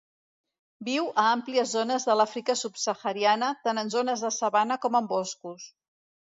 Viu 0.85 1.09
a 1.23 1.25
àmplies 1.33 1.73
zones 1.77 2.07
de 2.11 2.15
l'Àfrica 2.21 2.55
subsahariana, 2.61 3.51
tant 3.69 3.81
en 3.83 3.93
zones 3.97 4.25
de 4.27 4.33
sabana 4.39 4.79
com 4.87 4.99
en 5.03 5.13
boscos. 5.15 5.69